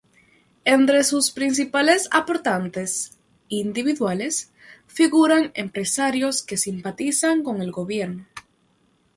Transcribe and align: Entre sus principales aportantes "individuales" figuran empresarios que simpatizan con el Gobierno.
Entre 0.65 1.03
sus 1.03 1.29
principales 1.29 2.07
aportantes 2.09 3.19
"individuales" 3.49 4.51
figuran 4.87 5.51
empresarios 5.53 6.41
que 6.41 6.57
simpatizan 6.57 7.43
con 7.43 7.61
el 7.61 7.71
Gobierno. 7.71 8.25